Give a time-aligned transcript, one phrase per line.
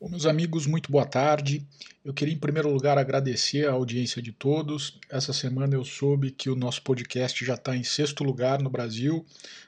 [0.00, 1.66] Bom, meus amigos, muito boa tarde.
[2.04, 4.96] Eu queria, em primeiro lugar, agradecer a audiência de todos.
[5.10, 9.26] Essa semana eu soube que o nosso podcast já está em sexto lugar no Brasil,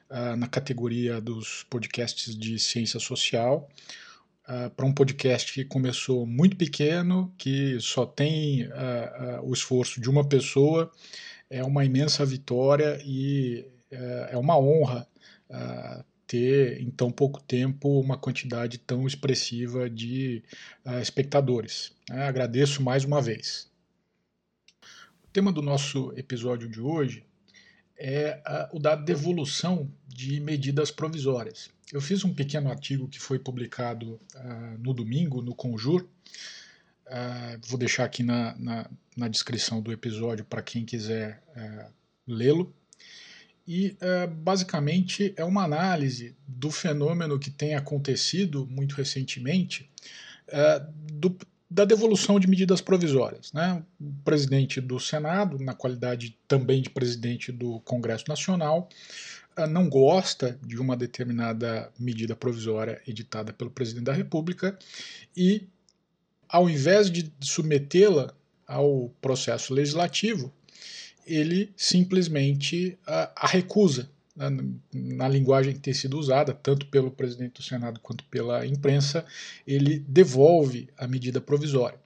[0.09, 3.69] uh, na categoria dos podcasts de ciência social.
[4.49, 10.09] Uh, Para um podcast que começou muito pequeno, que só tem uh, o esforço de
[10.09, 10.93] uma pessoa,
[11.51, 15.09] é uma imensa vitória e eh, é uma honra
[16.31, 20.45] ter em tão pouco tempo uma quantidade tão expressiva de
[20.87, 21.89] uh, espectadores.
[22.09, 23.69] Uh, agradeço mais uma vez.
[25.25, 27.27] O tema do nosso episódio de hoje
[27.99, 31.69] é uh, o da devolução de medidas provisórias.
[31.93, 36.07] Eu fiz um pequeno artigo que foi publicado ah, no domingo no Conjur.
[37.67, 41.89] vou deixar aqui na, na, na descrição do episódio para quem quiser eh,
[42.29, 42.73] lê-lo
[43.67, 49.91] e é, basicamente é uma análise do fenômeno que tem acontecido muito recentemente
[50.49, 51.37] é, do,
[51.71, 53.53] da devolução de medidas provisórias.
[53.53, 53.83] Né?
[54.01, 58.89] O presidente do Senado, na qualidade também de presidente do Congresso Nacional,
[59.57, 64.77] é, não gosta de uma determinada medida provisória editada pelo presidente da República
[65.37, 65.69] e,
[66.49, 68.35] ao invés de submetê-la
[68.67, 70.53] ao processo legislativo,
[71.31, 74.49] ele simplesmente a, a recusa né,
[74.93, 79.25] na linguagem que tem sido usada, tanto pelo presidente do Senado quanto pela imprensa,
[79.67, 81.99] ele devolve a medida provisória.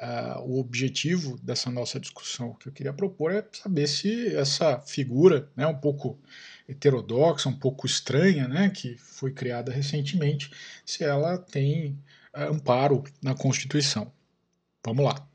[0.00, 5.50] Uh, o objetivo dessa nossa discussão que eu queria propor é saber se essa figura,
[5.56, 6.16] né, um pouco
[6.68, 10.52] heterodoxa, um pouco estranha, né, que foi criada recentemente,
[10.86, 11.98] se ela tem
[12.36, 14.12] uh, amparo na Constituição.
[14.84, 15.27] Vamos lá.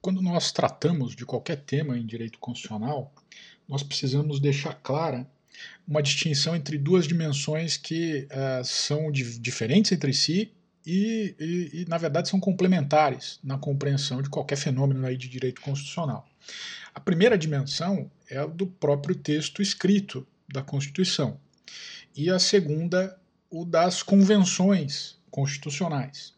[0.00, 3.12] Quando nós tratamos de qualquer tema em direito constitucional,
[3.68, 5.28] nós precisamos deixar clara
[5.86, 10.52] uma distinção entre duas dimensões que uh, são diferentes entre si
[10.86, 15.60] e, e, e, na verdade, são complementares na compreensão de qualquer fenômeno aí de direito
[15.60, 16.26] constitucional.
[16.94, 21.38] A primeira dimensão é a do próprio texto escrito da Constituição,
[22.16, 26.34] e a segunda, o das convenções constitucionais.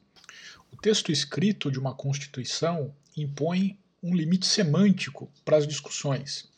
[0.71, 6.51] O texto escrito de uma Constituição impõe um limite semântico para as discussões.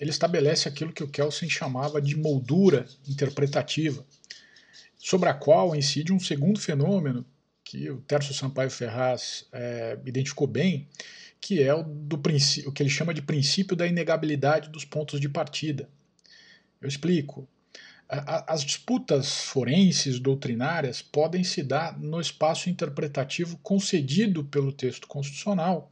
[0.00, 4.04] Ele estabelece aquilo que o Kelsen chamava de moldura interpretativa,
[4.98, 7.24] sobre a qual incide um segundo fenômeno
[7.64, 10.88] que o Tércio Sampaio Ferraz é, identificou bem,
[11.40, 15.28] que é o, do o que ele chama de princípio da inegabilidade dos pontos de
[15.28, 15.88] partida.
[16.80, 17.48] Eu explico.
[18.14, 25.90] As disputas forenses doutrinárias podem se dar no espaço interpretativo concedido pelo texto constitucional,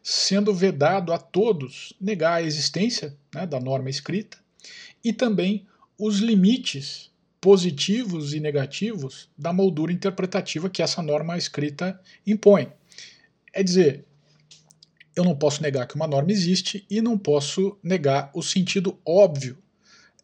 [0.00, 4.38] sendo vedado a todos negar a existência né, da norma escrita
[5.02, 5.66] e também
[5.98, 7.10] os limites
[7.40, 12.72] positivos e negativos da moldura interpretativa que essa norma escrita impõe.
[13.52, 14.04] É dizer,
[15.16, 19.58] eu não posso negar que uma norma existe e não posso negar o sentido óbvio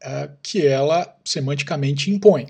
[0.03, 2.49] uh, que ela semanticamente impõe.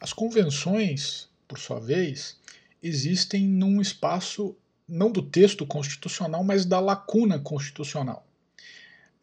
[0.00, 2.38] As convenções, por sua vez,
[2.82, 8.26] existem num espaço não do texto constitucional, mas da lacuna constitucional.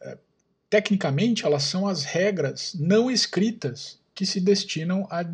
[0.00, 0.18] Uh,
[0.68, 5.24] tecnicamente, elas são as regras não escritas que se destinam a,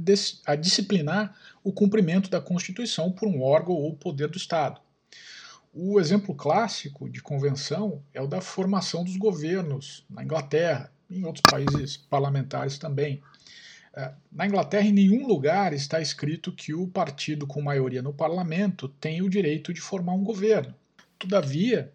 [0.46, 4.80] a disciplinar o cumprimento da Constituição por um órgão ou poder do Estado.
[5.72, 11.42] O exemplo clássico de convenção é o da formação dos governos na Inglaterra, em outros
[11.48, 13.22] países parlamentares também.
[13.94, 18.88] É, na Inglaterra, em nenhum lugar está escrito que o partido com maioria no parlamento
[18.88, 20.74] tem o direito de formar um governo.
[21.18, 21.92] Todavia,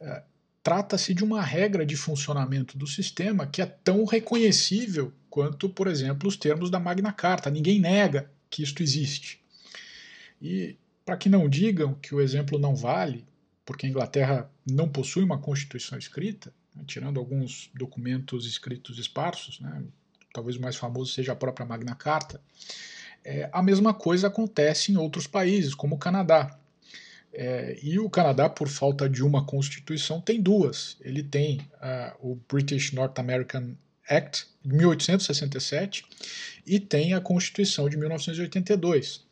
[0.00, 0.22] é,
[0.62, 6.28] trata-se de uma regra de funcionamento do sistema que é tão reconhecível quanto, por exemplo,
[6.28, 7.50] os termos da Magna Carta.
[7.50, 9.42] Ninguém nega que isto existe.
[10.40, 13.26] E para que não digam que o exemplo não vale,
[13.64, 16.52] porque a Inglaterra não possui uma constituição escrita,
[16.86, 19.82] tirando alguns documentos escritos esparsos, né,
[20.32, 22.40] talvez o mais famoso seja a própria Magna Carta,
[23.24, 26.58] é, a mesma coisa acontece em outros países, como o Canadá.
[27.32, 30.96] É, e o Canadá, por falta de uma constituição, tem duas.
[31.00, 33.74] Ele tem uh, o British North American
[34.08, 36.04] Act, de 1867,
[36.66, 39.24] e tem a Constituição de 1982.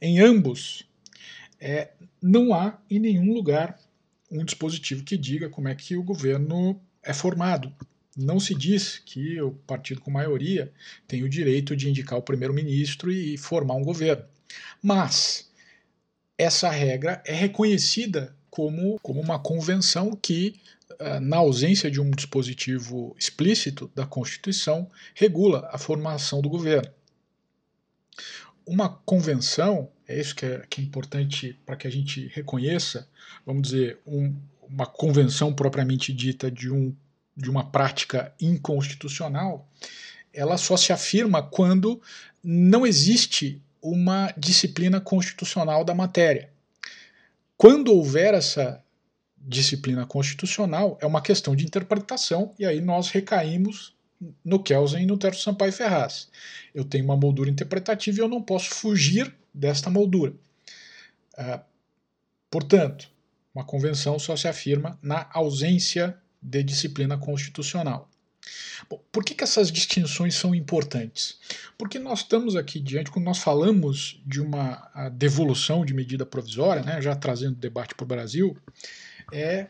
[0.00, 0.84] Em ambos,
[1.60, 1.90] é,
[2.20, 3.78] não há em nenhum lugar
[4.32, 7.72] um dispositivo que diga como é que o governo é formado.
[8.16, 10.72] Não se diz que o partido com maioria
[11.06, 14.24] tem o direito de indicar o primeiro-ministro e formar um governo.
[14.82, 15.50] Mas
[16.36, 20.60] essa regra é reconhecida como, como uma convenção que,
[20.98, 26.90] ah, na ausência de um dispositivo explícito da Constituição, regula a formação do governo.
[28.66, 33.08] Uma convenção, é isso que é, que é importante para que a gente reconheça,
[33.44, 36.94] vamos dizer, um, uma convenção propriamente dita de, um,
[37.36, 39.68] de uma prática inconstitucional,
[40.32, 42.00] ela só se afirma quando
[42.42, 46.50] não existe uma disciplina constitucional da matéria.
[47.56, 48.82] Quando houver essa
[49.36, 53.94] disciplina constitucional, é uma questão de interpretação, e aí nós recaímos
[54.44, 56.28] no Kelsen e no Terço Sampaio Ferraz.
[56.74, 60.32] Eu tenho uma moldura interpretativa e eu não posso fugir desta moldura.
[61.34, 61.60] Uh,
[62.50, 63.10] portanto,
[63.54, 68.08] uma convenção só se afirma na ausência de disciplina constitucional.
[68.90, 71.38] Bom, por que, que essas distinções são importantes?
[71.78, 77.00] Porque nós estamos aqui diante, quando nós falamos de uma devolução de medida provisória, né,
[77.00, 78.56] já trazendo debate para o Brasil,
[79.32, 79.68] é,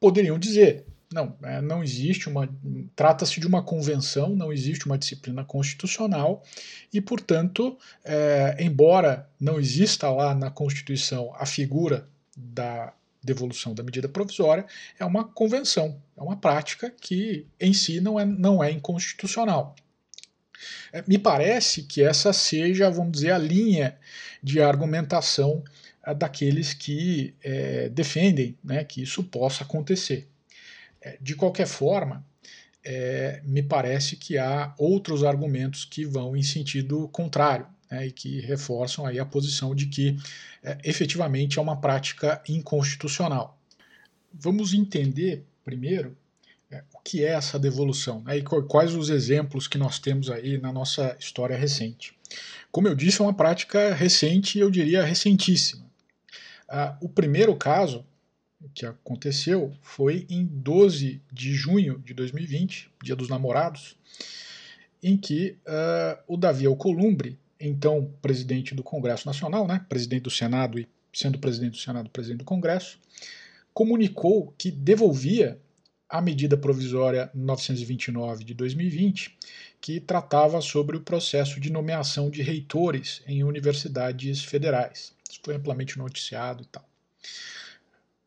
[0.00, 2.48] poderiam dizer, não, é, não existe uma.
[2.94, 6.42] Trata-se de uma convenção, não existe uma disciplina constitucional,
[6.92, 12.92] e, portanto, é, embora não exista lá na Constituição a figura da
[13.22, 14.64] devolução da medida provisória
[14.98, 19.74] é uma convenção, é uma prática que em si não é, não é inconstitucional.
[20.92, 23.98] É, me parece que essa seja, vamos dizer, a linha
[24.42, 25.62] de argumentação
[26.04, 30.28] é, daqueles que é, defendem né, que isso possa acontecer.
[31.00, 32.24] É, de qualquer forma,
[32.84, 38.40] é, me parece que há outros argumentos que vão em sentido contrário né, e que
[38.40, 40.16] reforçam aí a posição de que
[40.62, 43.60] é, efetivamente é uma prática inconstitucional.
[44.32, 46.16] Vamos entender primeiro
[46.70, 50.58] é, o que é essa devolução né, e quais os exemplos que nós temos aí
[50.58, 52.16] na nossa história recente.
[52.70, 55.86] Como eu disse, é uma prática recente eu diria recentíssima.
[56.68, 58.04] Ah, o primeiro caso
[58.74, 63.96] que aconteceu foi em 12 de junho de 2020, Dia dos Namorados,
[65.02, 70.78] em que uh, o Davi Alcolumbre então presidente do Congresso Nacional, né, presidente do Senado
[70.78, 72.98] e sendo presidente do Senado, presidente do Congresso,
[73.72, 75.58] comunicou que devolvia
[76.08, 79.36] a medida provisória 929 de 2020,
[79.80, 85.12] que tratava sobre o processo de nomeação de reitores em universidades federais.
[85.28, 86.88] Isso foi amplamente noticiado e tal.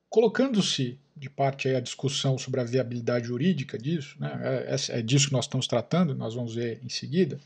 [0.10, 5.34] Colocando-se de parte a discussão sobre a viabilidade jurídica disso, né, é, é disso que
[5.34, 7.40] nós estamos tratando, nós vamos ver em seguida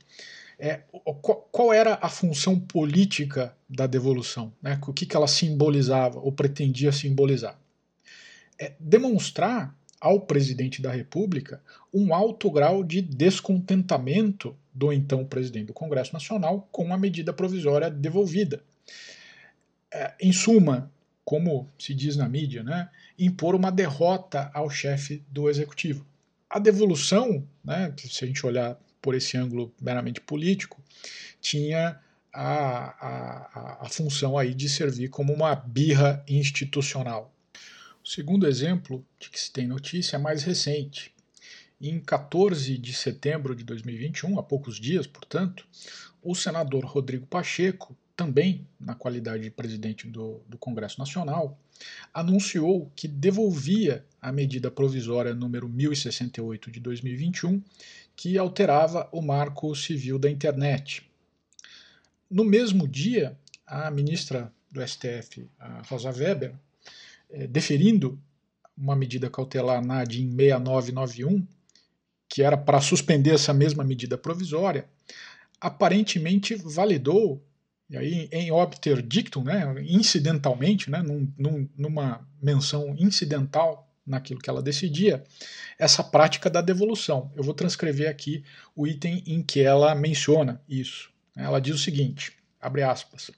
[0.60, 0.82] é,
[1.52, 4.80] qual era a função política da devolução, né?
[4.88, 7.60] o que, que ela simbolizava ou pretendia simbolizar.
[8.58, 11.62] É demonstrar ao presidente da República
[11.94, 17.90] um alto grau de descontentamento do então presidente do Congresso Nacional com a medida provisória
[17.90, 18.64] devolvida.
[19.92, 20.92] É, em suma,
[21.24, 26.06] como se diz na mídia, né, impor uma derrota ao chefe do executivo.
[26.50, 30.82] A devolução, né, se a gente olhar por esse ângulo meramente político,
[31.42, 32.00] tinha
[32.34, 37.34] a, a, a função aí de servir como uma birra institucional.
[38.04, 41.14] O segundo exemplo de que se tem notícia é mais recente.
[41.80, 45.66] Em 14 de setembro de 2021, há poucos dias, portanto,
[46.22, 51.58] o senador Rodrigo Pacheco, também na qualidade de presidente do, do Congresso Nacional,
[52.14, 57.62] anunciou que devolvia a medida provisória número 1068 de 2021
[58.16, 61.10] que alterava o marco civil da internet.
[62.30, 65.48] No mesmo dia, a ministra do STF,
[65.88, 66.54] Rosa Weber,
[67.30, 68.20] eh, deferindo
[68.76, 71.46] uma medida cautelar na ADIM 6991,
[72.28, 74.88] que era para suspender essa mesma medida provisória,
[75.62, 77.44] aparentemente validou,
[77.90, 84.50] e aí em obter dictum, né, incidentalmente, né, num, num, numa menção incidental naquilo que
[84.50, 85.24] ela decidia,
[85.80, 87.32] essa prática da devolução.
[87.36, 88.44] Eu vou transcrever aqui
[88.76, 91.12] o item em que ela menciona isso.
[91.36, 93.32] Ela diz o seguinte, abre aspas,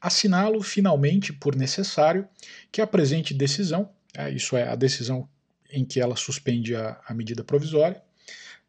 [0.00, 2.28] assinalo finalmente por necessário
[2.70, 5.28] que a presente decisão, é, isso é, a decisão
[5.70, 8.02] em que ela suspende a, a medida provisória,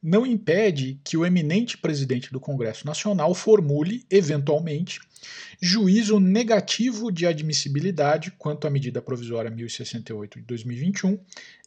[0.03, 4.99] não impede que o eminente presidente do Congresso Nacional formule, eventualmente,
[5.61, 11.17] juízo negativo de admissibilidade quanto à medida provisória 1068 de 2021,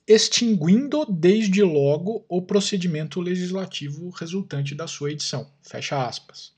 [0.06, 5.50] extinguindo desde logo o procedimento legislativo resultante da sua edição.
[5.62, 6.52] Fecha aspas.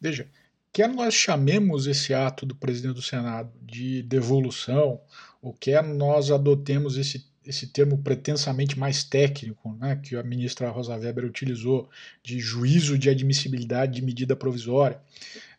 [0.00, 0.28] Veja,
[0.72, 5.00] quer nós chamemos esse ato do presidente do Senado de devolução,
[5.42, 10.96] ou quer nós adotemos esse esse termo pretensamente mais técnico, né, que a ministra Rosa
[10.96, 11.88] Weber utilizou,
[12.22, 15.00] de juízo de admissibilidade de medida provisória.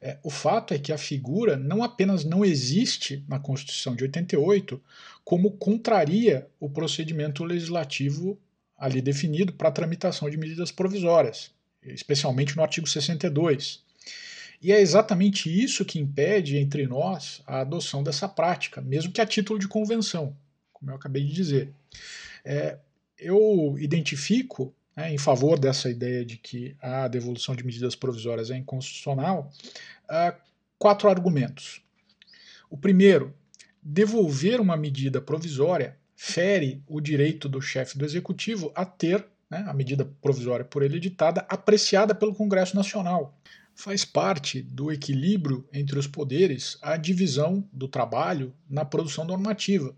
[0.02, 4.82] É, o fato é que a figura não apenas não existe na Constituição de 88,
[5.24, 8.38] como contraria o procedimento legislativo
[8.78, 13.82] ali definido para a tramitação de medidas provisórias, especialmente no artigo 62.
[14.62, 19.26] E é exatamente isso que impede entre nós a adoção dessa prática, mesmo que a
[19.26, 20.36] título de convenção,
[20.84, 21.74] como eu acabei de dizer.
[22.44, 22.78] É,
[23.18, 28.58] eu identifico, né, em favor dessa ideia de que a devolução de medidas provisórias é
[28.58, 29.50] inconstitucional,
[30.10, 30.38] uh,
[30.78, 31.82] quatro argumentos.
[32.70, 33.34] O primeiro,
[33.82, 39.74] devolver uma medida provisória fere o direito do chefe do executivo a ter né, a
[39.74, 43.38] medida provisória por ele editada apreciada pelo Congresso Nacional.
[43.74, 49.96] Faz parte do equilíbrio entre os poderes a divisão do trabalho na produção normativa.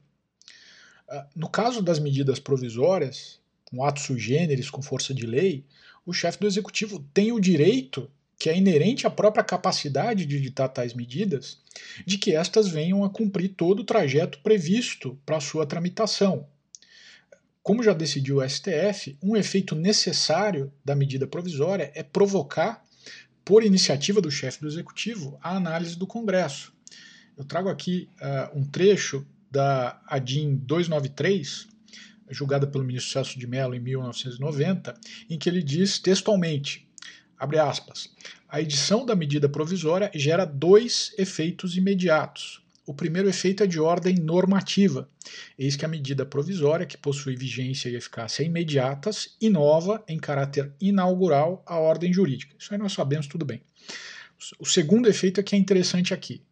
[1.09, 3.39] Ah, no caso das medidas provisórias,
[3.71, 5.63] um ato sui generis com força de lei,
[6.05, 10.67] o chefe do executivo tem o direito, que é inerente à própria capacidade de editar
[10.69, 11.59] tais medidas,
[12.05, 16.47] de que estas venham a cumprir todo o trajeto previsto para sua tramitação.
[17.63, 22.85] Como já decidiu o STF, um efeito necessário da medida provisória é provocar,
[23.43, 26.73] por iniciativa do chefe do executivo, a análise do Congresso.
[27.37, 31.67] Eu trago aqui uh, um trecho da ADIM 293,
[32.29, 34.93] julgada pelo ministro Celso de Mello em 1990,
[35.29, 36.87] em que ele diz textualmente,
[37.37, 38.09] abre aspas,
[38.47, 42.63] a edição da medida provisória gera dois efeitos imediatos.
[42.87, 45.09] O primeiro efeito é de ordem normativa,
[45.57, 51.63] eis que a medida provisória, que possui vigência e eficácia imediatas, inova em caráter inaugural
[51.65, 52.55] a ordem jurídica.
[52.59, 53.61] Isso aí nós sabemos tudo bem.
[54.59, 56.43] O segundo efeito é que é interessante aqui.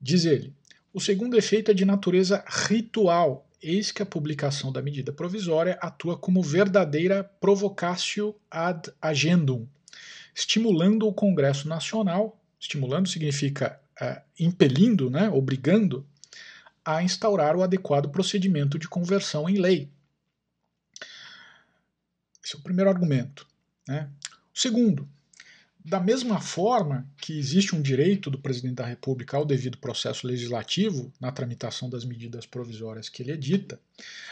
[0.00, 0.52] Diz ele:
[0.96, 6.16] o segundo efeito é de natureza ritual, eis que a publicação da medida provisória atua
[6.16, 9.68] como verdadeira provocatio ad agendum,
[10.34, 16.06] estimulando o Congresso Nacional, estimulando significa uh, impelindo, né, obrigando,
[16.82, 19.90] a instaurar o adequado procedimento de conversão em lei.
[22.42, 23.46] Esse é o primeiro argumento.
[23.86, 24.08] Né?
[24.54, 25.06] O segundo,
[25.86, 31.12] da mesma forma que existe um direito do presidente da República ao devido processo legislativo
[31.20, 33.80] na tramitação das medidas provisórias que ele edita,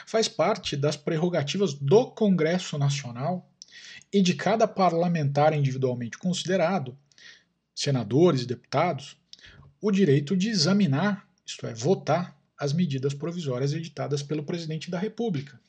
[0.05, 3.49] faz parte das prerrogativas do Congresso Nacional
[4.13, 6.99] e de cada parlamentar individualmente considerado,
[7.73, 9.17] senadores e deputados,
[9.81, 15.61] o direito de examinar, isto é, votar, as medidas provisórias editadas pelo presidente da República.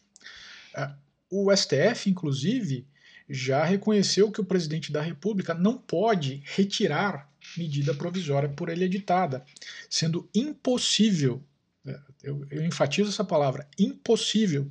[0.73, 0.95] Ah,
[1.29, 2.87] o STF, inclusive,
[3.29, 9.44] já reconheceu que o presidente da República não pode retirar medida provisória por ele editada,
[9.89, 11.44] sendo impossível,
[11.86, 14.70] é, eu, eu enfatizo essa palavra, impossível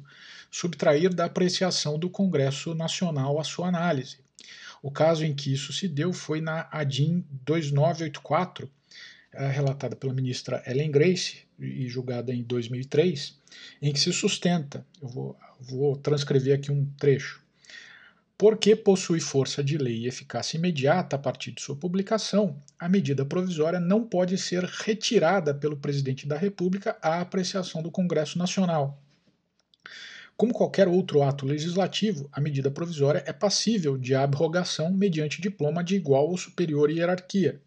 [0.50, 4.18] subtrair da apreciação do Congresso Nacional a sua análise.
[4.82, 8.70] O caso em que isso se deu foi na ADIM 2984,
[9.32, 13.36] é, relatada pela ministra Ellen Grace e julgada em 2003,
[13.80, 17.43] em que se sustenta, eu vou, vou transcrever aqui um trecho,
[18.36, 23.24] porque possui força de lei e eficácia imediata a partir de sua publicação, a medida
[23.24, 29.00] provisória não pode ser retirada pelo presidente da República à apreciação do Congresso Nacional.
[30.36, 35.94] Como qualquer outro ato legislativo, a medida provisória é passível de abrogação mediante diploma de
[35.94, 37.60] igual ou superior hierarquia,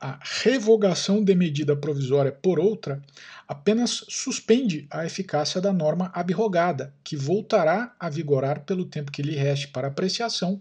[0.00, 3.02] a revogação de medida provisória por outra
[3.48, 9.34] apenas suspende a eficácia da norma abrogada, que voltará a vigorar pelo tempo que lhe
[9.34, 10.60] reste para apreciação,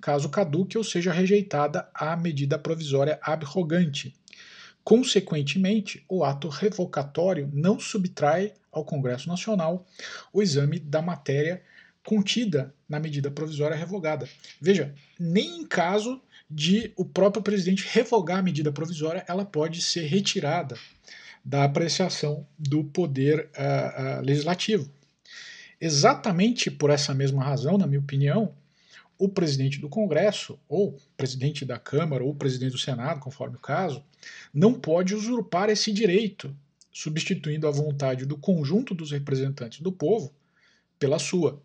[0.00, 4.14] caso caduque ou seja rejeitada a medida provisória abrogante.
[4.82, 9.86] Consequentemente, o ato revocatório não subtrai ao Congresso Nacional
[10.32, 11.62] o exame da matéria
[12.04, 14.28] contida na medida provisória revogada.
[14.60, 16.20] Veja, nem em caso
[16.50, 20.76] de o próprio presidente revogar a medida provisória, ela pode ser retirada
[21.44, 24.90] da apreciação do poder uh, uh, legislativo.
[25.80, 28.52] Exatamente por essa mesma razão, na minha opinião,
[29.16, 34.02] o presidente do Congresso, ou presidente da Câmara, ou presidente do Senado, conforme o caso,
[34.52, 36.54] não pode usurpar esse direito,
[36.92, 40.34] substituindo a vontade do conjunto dos representantes do povo
[40.98, 41.62] pela sua.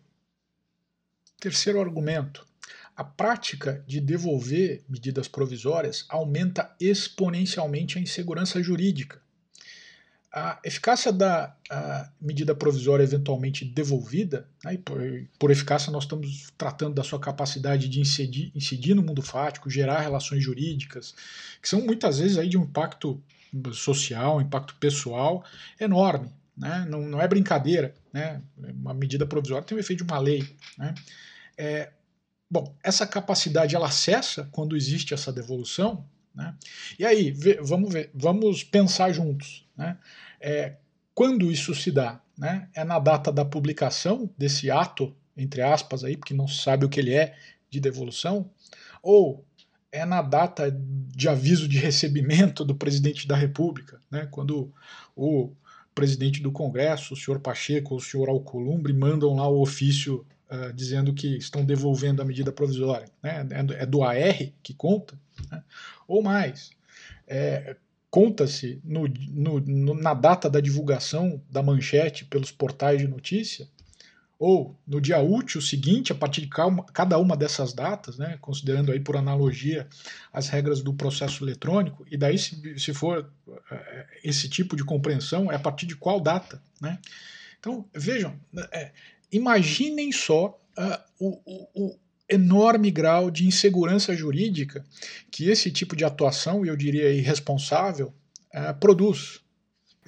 [1.40, 2.46] Terceiro argumento
[2.96, 9.20] a prática de devolver medidas provisórias aumenta exponencialmente a insegurança jurídica.
[10.32, 15.00] A eficácia da a medida provisória eventualmente devolvida, né, por,
[15.38, 20.00] por, eficácia nós estamos tratando da sua capacidade de incidir, incidir no mundo fático, gerar
[20.00, 21.14] relações jurídicas,
[21.60, 23.22] que são muitas vezes aí de um impacto
[23.72, 25.44] social, um impacto pessoal
[25.80, 26.30] enorme.
[26.56, 26.86] Né?
[26.88, 27.94] Não, não é brincadeira.
[28.12, 28.42] Né?
[28.56, 30.46] Uma medida provisória tem o efeito de uma lei.
[30.78, 30.94] Né?
[31.56, 31.90] É,
[32.50, 36.54] Bom, essa capacidade ela cessa quando existe essa devolução, né?
[36.98, 39.98] E aí, vamos ver, vamos pensar juntos, né?
[40.40, 40.76] É,
[41.14, 42.68] quando isso se dá, né?
[42.74, 47.00] É na data da publicação desse ato, entre aspas aí, porque não sabe o que
[47.00, 47.34] ele é
[47.68, 48.50] de devolução,
[49.02, 49.44] ou
[49.90, 54.72] é na data de aviso de recebimento do presidente da República, né, quando
[55.14, 55.52] o
[55.94, 61.12] presidente do Congresso, o senhor Pacheco o senhor Alcolumbre, mandam lá o ofício uh, dizendo
[61.14, 63.08] que estão devolvendo a medida provisória.
[63.22, 65.18] Né, é, é do AR que conta,
[65.50, 65.62] né,
[66.06, 66.70] ou mais.
[67.26, 67.76] É,
[68.16, 73.68] Conta-se no, no, no, na data da divulgação da manchete pelos portais de notícia
[74.38, 76.48] ou no dia útil seguinte, a partir de
[76.92, 79.86] cada uma dessas datas, né, considerando aí por analogia
[80.32, 83.30] as regras do processo eletrônico, e daí se, se for
[83.70, 86.62] é, esse tipo de compreensão, é a partir de qual data.
[86.80, 86.98] Né?
[87.58, 88.38] Então, vejam,
[88.72, 88.92] é,
[89.30, 94.84] imaginem só uh, o, o, o enorme grau de insegurança jurídica
[95.30, 98.12] que esse tipo de atuação, eu diria irresponsável,
[98.54, 99.40] uh, produz.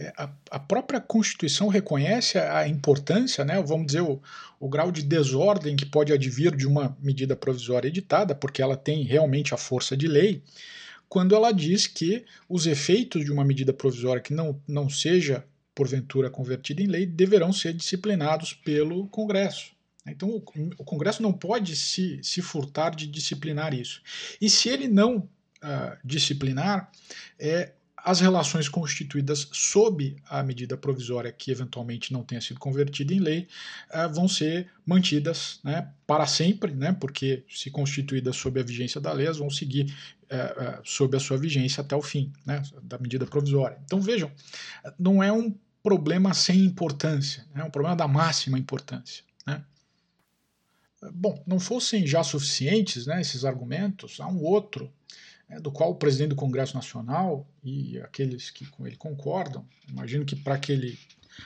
[0.01, 4.23] É, a, a, própria Constituição reconhece a importância, né, vamos dizer, o,
[4.61, 9.03] o, grau de desordem que pode advir de uma medida provisória editada, porque ela tem
[9.03, 10.41] realmente a força de lei,
[11.09, 15.45] quando ela diz que os efeitos de uma medida provisória que não, não seja,
[15.79, 19.71] porventura, convertida em lei deverão ser disciplinados pelo Congresso.
[20.05, 24.03] Então, o, Congresso não pode se, se furtar de disciplinar isso.
[24.41, 26.91] E se ele não uh, disciplinar,
[27.39, 33.21] é, as relações constituídas sob a medida provisória que eventualmente não tenha sido convertida em
[33.21, 33.47] lei
[33.93, 39.13] uh, vão ser mantidas né, para sempre, né, porque se constituídas sob a vigência da
[39.13, 39.95] lei, elas vão seguir
[40.25, 43.79] uh, uh, sob a sua vigência até o fim né, da medida provisória.
[43.85, 44.31] Então vejam,
[44.99, 49.25] não é um problema sem importância, é um problema da máxima importância.
[49.47, 49.65] Né.
[51.13, 54.93] Bom, não fossem já suficientes né, esses argumentos, há um outro
[55.49, 60.25] é, do qual o presidente do Congresso Nacional e aqueles que com ele concordam, imagino
[60.25, 60.99] que para que ele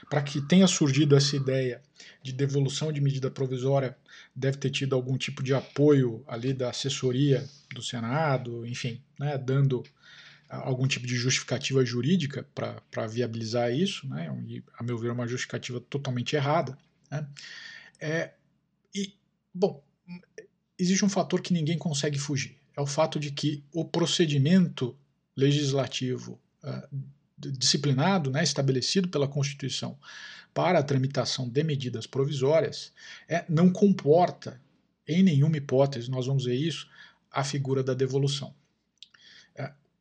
[0.09, 1.83] para que tenha surgido essa ideia
[2.23, 3.95] de devolução de medida provisória,
[4.35, 9.83] deve ter tido algum tipo de apoio ali da assessoria do Senado, enfim, né, dando
[10.57, 15.81] algum tipo de justificativa jurídica para viabilizar isso, né, e, a meu ver, uma justificativa
[15.81, 16.77] totalmente errada.
[17.11, 17.27] Né.
[18.01, 18.33] É,
[18.95, 19.15] e,
[19.55, 19.83] bom,
[20.79, 24.97] existe um fator que ninguém consegue fugir é o fato de que o procedimento
[25.37, 26.97] legislativo uh,
[27.39, 29.99] disciplinado, né, estabelecido pela Constituição
[30.55, 32.93] para a tramitação de medidas provisórias,
[33.29, 34.61] é, não comporta,
[35.07, 36.89] em nenhuma hipótese, nós vamos ver isso,
[37.31, 38.55] a figura da devolução.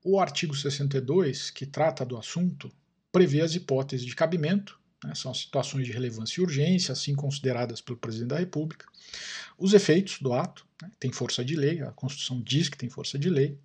[0.03, 2.71] O artigo 62, que trata do assunto,
[3.11, 7.97] prevê as hipóteses de cabimento, né, são situações de relevância e urgência, assim consideradas pelo
[7.97, 8.85] presidente da República,
[9.57, 13.17] os efeitos do ato, né, tem força de lei, a Constituição diz que tem força
[13.17, 13.57] de lei,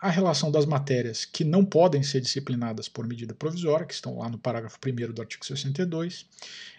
[0.00, 4.28] a relação das matérias que não podem ser disciplinadas por medida provisória, que estão lá
[4.28, 6.26] no parágrafo 1 do artigo 62,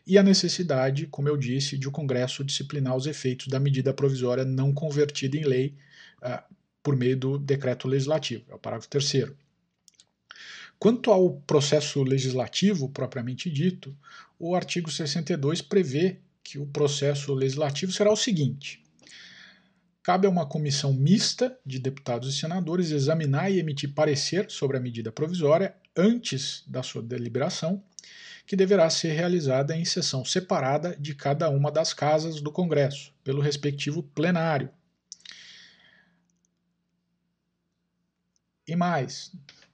[0.06, 4.46] e a necessidade, como eu disse, de o Congresso disciplinar os efeitos da medida provisória
[4.46, 5.76] não convertida em lei
[6.22, 6.47] uh,
[6.88, 9.34] por meio do decreto legislativo, é o parágrafo 3.
[10.80, 13.94] Quanto ao processo legislativo propriamente dito,
[14.40, 18.82] o artigo 62 prevê que o processo legislativo será o seguinte:
[20.02, 24.80] cabe a uma comissão mista de deputados e senadores examinar e emitir parecer sobre a
[24.80, 27.84] medida provisória antes da sua deliberação,
[28.46, 33.42] que deverá ser realizada em sessão separada de cada uma das casas do Congresso, pelo
[33.42, 34.70] respectivo plenário.
[38.68, 39.32] E mais,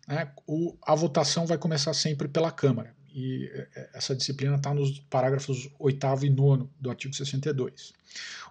[0.08, 5.00] né, o, a votação vai começar sempre pela Câmara, e é, essa disciplina está nos
[5.10, 7.94] parágrafos 8 e 9 do artigo 62.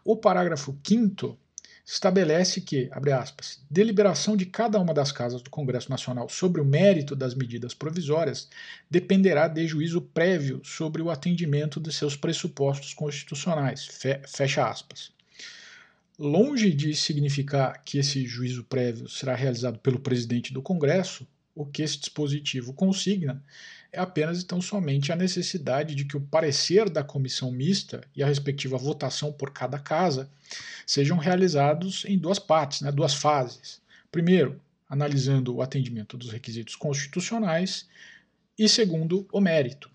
[0.05, 1.39] O parágrafo 5
[1.85, 6.65] estabelece que, abre aspas, deliberação de cada uma das casas do Congresso Nacional sobre o
[6.65, 8.49] mérito das medidas provisórias
[8.89, 13.87] dependerá de juízo prévio sobre o atendimento de seus pressupostos constitucionais.
[14.27, 15.13] Fecha aspas.
[16.19, 21.83] Longe de significar que esse juízo prévio será realizado pelo presidente do Congresso, o que
[21.83, 23.43] esse dispositivo consigna
[23.93, 28.27] é apenas então somente a necessidade de que o parecer da comissão mista e a
[28.27, 30.31] respectiva votação por cada casa
[30.87, 33.83] sejam realizados em duas partes, né, duas fases.
[34.11, 37.87] Primeiro, analisando o atendimento dos requisitos constitucionais
[38.59, 39.91] e segundo, o mérito.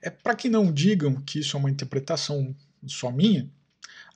[0.00, 2.54] É para que não digam que isso é uma interpretação
[2.86, 3.48] só minha,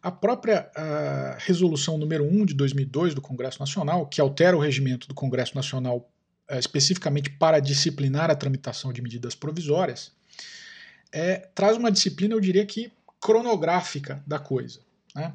[0.02, 5.06] a própria a resolução número 1 de 2002 do Congresso Nacional, que altera o regimento
[5.06, 6.10] do Congresso Nacional
[6.48, 10.12] é, especificamente para disciplinar a tramitação de medidas provisórias,
[11.12, 14.80] é, traz uma disciplina, eu diria que cronográfica da coisa.
[15.14, 15.32] Né?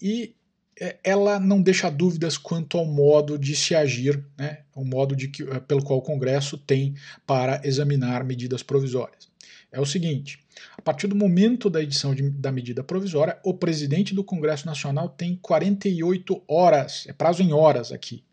[0.00, 0.34] E
[0.80, 4.62] é, ela não deixa dúvidas quanto ao modo de se agir, né?
[4.74, 6.94] o modo de que, pelo qual o Congresso tem
[7.26, 9.28] para examinar medidas provisórias.
[9.74, 10.38] É o seguinte:
[10.76, 15.08] a partir do momento da edição de, da medida provisória, o presidente do Congresso Nacional
[15.08, 18.24] tem 48 horas, é prazo em horas aqui,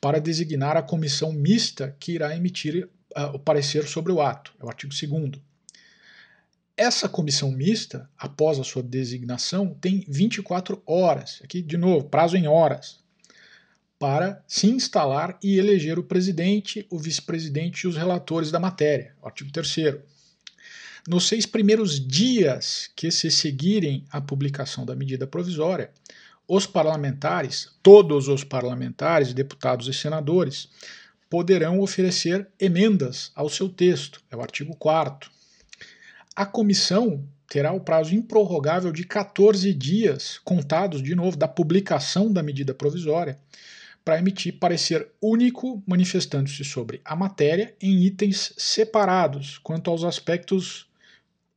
[0.00, 4.52] para designar a comissão mista que irá emitir uh, o parecer sobre o ato.
[4.60, 5.32] É o artigo 2.
[6.76, 12.48] Essa comissão mista, após a sua designação, tem 24 horas, aqui de novo, prazo em
[12.48, 12.98] horas,
[13.96, 19.14] para se instalar e eleger o presidente, o vice-presidente e os relatores da matéria.
[19.22, 20.13] Artigo 3.
[21.06, 25.90] Nos seis primeiros dias que se seguirem a publicação da medida provisória,
[26.48, 30.66] os parlamentares, todos os parlamentares, deputados e senadores,
[31.28, 34.22] poderão oferecer emendas ao seu texto.
[34.30, 35.30] É o artigo 4.
[36.34, 42.42] A comissão terá o prazo improrrogável de 14 dias, contados de novo da publicação da
[42.42, 43.38] medida provisória,
[44.02, 50.93] para emitir parecer único manifestando-se sobre a matéria em itens separados quanto aos aspectos 1.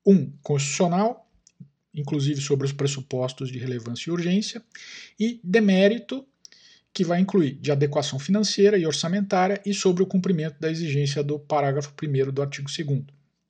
[0.08, 1.30] Um, constitucional,
[1.94, 4.64] inclusive sobre os pressupostos de relevância e urgência,
[5.20, 6.26] e demérito,
[6.94, 11.38] que vai incluir de adequação financeira e orçamentária e sobre o cumprimento da exigência do
[11.38, 13.04] parágrafo 1 do artigo 2.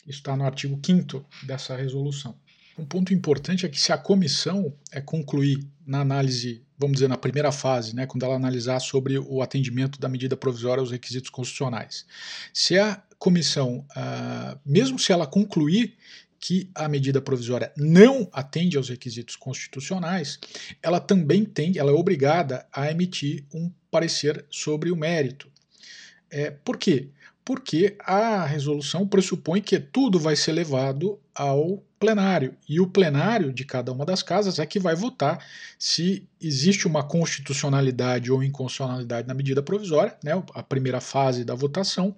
[0.08, 2.36] Isso está no artigo 5 dessa resolução.
[2.78, 7.18] Um ponto importante é que se a comissão é concluir na análise, vamos dizer, na
[7.18, 12.06] primeira fase, né, quando ela analisar sobre o atendimento da medida provisória aos requisitos constitucionais,
[12.54, 15.96] se a comissão, uh, mesmo se ela concluir
[16.40, 20.40] que a medida provisória não atende aos requisitos constitucionais,
[20.82, 25.50] ela também tem, ela é obrigada a emitir um parecer sobre o mérito.
[26.30, 27.10] É, por quê?
[27.48, 32.58] Porque a resolução pressupõe que tudo vai ser levado ao plenário.
[32.68, 35.42] E o plenário de cada uma das casas é que vai votar
[35.80, 42.14] se existe uma constitucionalidade ou inconstitucionalidade na medida provisória, né, a primeira fase da votação,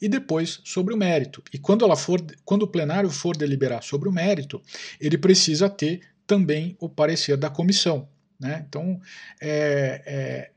[0.00, 1.44] e depois sobre o mérito.
[1.54, 4.60] E quando, ela for, quando o plenário for deliberar sobre o mérito,
[5.00, 8.08] ele precisa ter também o parecer da comissão.
[8.36, 8.64] Né?
[8.68, 9.00] Então,
[9.40, 10.50] é, é,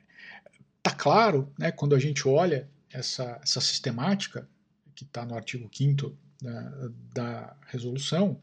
[0.81, 4.47] tá claro, né, quando a gente olha essa, essa sistemática,
[4.95, 8.39] que está no artigo 5 da, da resolução,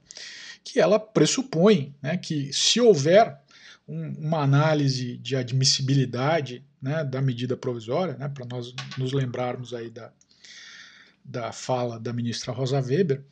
[0.62, 3.40] que ela pressupõe né, que se houver
[3.88, 9.90] um, uma análise de admissibilidade né, da medida provisória, né, para nós nos lembrarmos aí
[9.90, 10.12] da,
[11.24, 13.22] da fala da ministra Rosa Weber,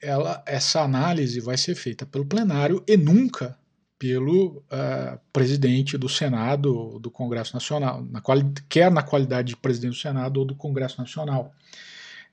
[0.00, 3.58] ela, essa análise vai ser feita pelo plenário e nunca
[4.00, 8.22] pelo uh, presidente do Senado do Congresso Nacional, na
[8.66, 11.52] quer na qualidade de presidente do Senado ou do Congresso Nacional.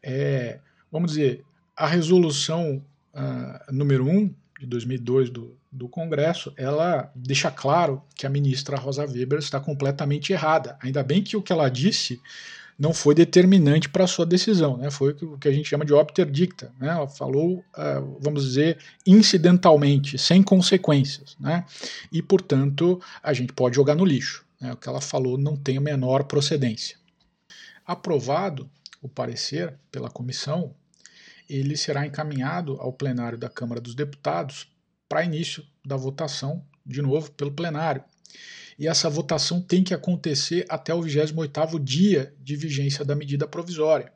[0.01, 1.43] É, vamos dizer,
[1.75, 2.81] a resolução
[3.13, 9.05] uh, número 1 de 2002 do, do Congresso, ela deixa claro que a ministra Rosa
[9.05, 10.77] Weber está completamente errada.
[10.81, 12.21] Ainda bem que o que ela disse
[12.77, 14.91] não foi determinante para a sua decisão, né?
[14.91, 16.71] foi o que a gente chama de opter dicta.
[16.79, 16.89] Né?
[16.89, 21.65] Ela falou, uh, vamos dizer, incidentalmente, sem consequências, né?
[22.11, 24.45] e, portanto, a gente pode jogar no lixo.
[24.61, 24.71] Né?
[24.73, 26.97] O que ela falou não tem a menor procedência.
[27.85, 28.69] Aprovado
[29.01, 30.75] o parecer pela comissão,
[31.49, 34.67] ele será encaminhado ao plenário da Câmara dos Deputados
[35.07, 38.03] para início da votação, de novo, pelo plenário.
[38.77, 44.11] E essa votação tem que acontecer até o 28º dia de vigência da medida provisória.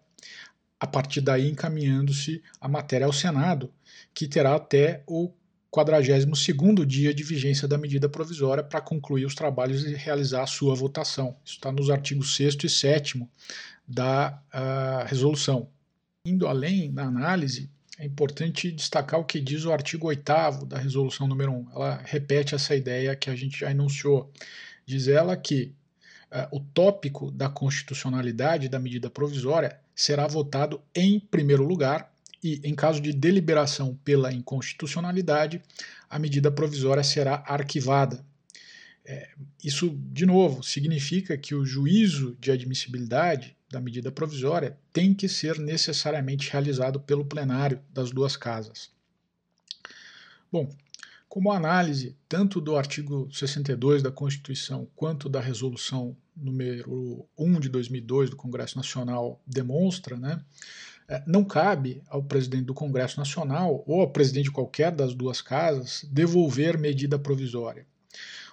[0.80, 3.71] A partir daí, encaminhando-se a matéria ao Senado,
[4.13, 5.32] que terá até o
[5.71, 10.76] 42º dia de vigência da medida provisória para concluir os trabalhos e realizar a sua
[10.76, 11.38] votação.
[11.45, 13.28] Isso está nos artigos 6 e 7
[13.88, 15.69] da uh, resolução.
[16.26, 21.27] Indo além na análise, é importante destacar o que diz o artigo 8 da resolução
[21.27, 21.67] número 1.
[21.75, 24.33] Ela repete essa ideia que a gente já enunciou.
[24.87, 25.75] Diz ela que
[26.31, 32.11] uh, o tópico da constitucionalidade da medida provisória será votado em primeiro lugar
[32.43, 35.61] e, em caso de deliberação pela inconstitucionalidade,
[36.09, 38.25] a medida provisória será arquivada.
[39.05, 39.29] É,
[39.63, 45.60] isso, de novo, significa que o juízo de admissibilidade da medida provisória tem que ser
[45.60, 48.91] necessariamente realizado pelo plenário das duas casas.
[50.51, 50.69] Bom,
[51.29, 58.29] como análise tanto do artigo 62 da Constituição quanto da resolução número 1 de 2002
[58.29, 60.43] do Congresso Nacional demonstra, né,
[61.07, 65.41] é, não cabe ao presidente do Congresso Nacional ou ao presidente de qualquer das duas
[65.41, 67.86] casas devolver medida provisória.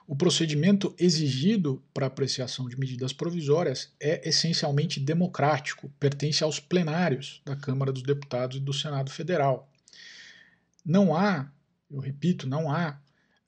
[0.08, 7.54] O procedimento exigido para apreciação de medidas provisórias é essencialmente democrático, pertence aos plenários da
[7.54, 9.70] Câmara dos Deputados e do Senado Federal.
[10.82, 11.52] Não há,
[11.90, 12.98] eu repito, não há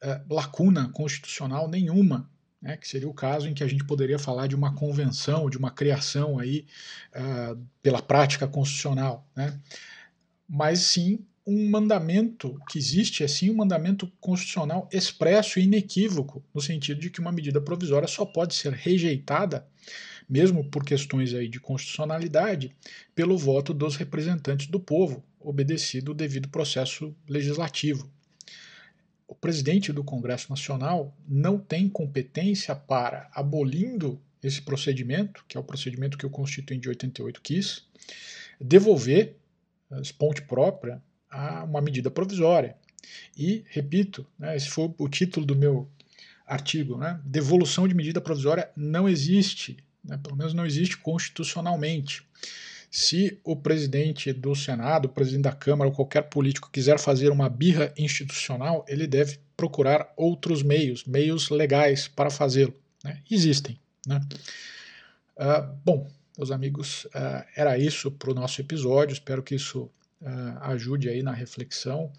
[0.04, 4.46] uh, lacuna constitucional nenhuma, né, que seria o caso em que a gente poderia falar
[4.46, 6.66] de uma convenção, de uma criação aí
[7.16, 9.58] uh, pela prática constitucional, né,
[10.46, 16.60] mas sim um mandamento que existe, é sim um mandamento constitucional expresso e inequívoco, no
[16.60, 19.66] sentido de que uma medida provisória só pode ser rejeitada,
[20.28, 22.70] mesmo por questões aí de constitucionalidade,
[23.16, 28.08] pelo voto dos representantes do povo, obedecido o devido processo legislativo.
[29.26, 35.64] O presidente do Congresso Nacional não tem competência para, abolindo esse procedimento, que é o
[35.64, 37.84] procedimento que o Constituinte de 88 quis,
[38.60, 39.36] devolver,
[40.16, 42.76] ponte própria, a uma medida provisória.
[43.36, 45.88] E, repito, né, esse foi o título do meu
[46.46, 52.26] artigo, né, devolução de medida provisória não existe, né, pelo menos não existe constitucionalmente.
[52.90, 57.48] Se o presidente do Senado, o presidente da Câmara ou qualquer político quiser fazer uma
[57.48, 62.74] birra institucional, ele deve procurar outros meios, meios legais para fazê-lo.
[63.04, 63.22] Né?
[63.30, 63.78] Existem.
[64.04, 64.20] Né?
[65.36, 69.12] Uh, bom, meus amigos, uh, era isso para o nosso episódio.
[69.12, 69.88] Espero que isso
[70.60, 72.12] ajude aí na reflexão.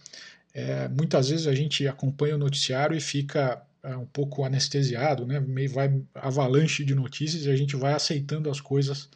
[0.53, 5.39] É, muitas vezes a gente acompanha o noticiário e fica uh, um pouco anestesiado, né?
[5.39, 9.09] Meio vai avalanche de notícias e a gente vai aceitando as coisas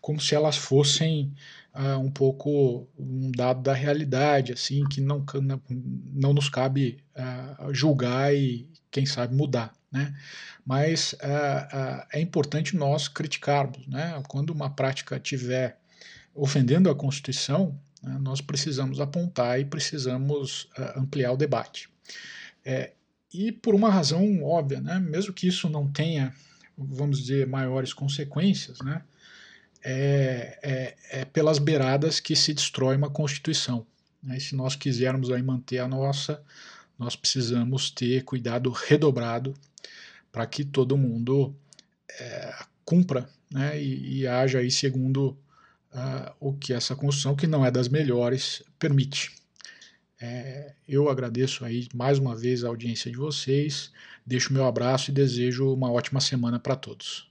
[0.00, 1.32] como se elas fossem
[1.74, 5.24] uh, um pouco um dado da realidade, assim, que não,
[6.12, 6.98] não nos cabe
[7.72, 9.72] julgar e, quem sabe, mudar.
[9.90, 10.14] Né?
[10.64, 11.16] Mas
[12.12, 13.86] é importante nós criticarmos.
[13.88, 14.22] Né?
[14.28, 15.78] Quando uma prática estiver
[16.32, 21.88] ofendendo a Constituição, né, nós precisamos apontar e precisamos uh, ampliar o debate.
[22.64, 22.92] É,
[23.32, 26.34] e por uma razão óbvia, né, mesmo que isso não tenha,
[26.76, 29.02] vamos dizer, maiores consequências, né,
[29.82, 33.86] é, é, é pelas beiradas que se destrói uma Constituição.
[34.22, 36.42] Né, se nós quisermos aí manter a nossa,
[36.98, 39.54] nós precisamos ter cuidado redobrado
[40.32, 41.54] para que todo mundo
[42.18, 45.36] é, cumpra né, e, e haja aí segundo
[45.92, 49.34] uh, o que essa construção, que não é das melhores, permite.
[50.20, 53.92] É, eu agradeço aí mais uma vez a audiência de vocês,
[54.26, 57.30] deixo meu abraço e desejo uma ótima semana para todos.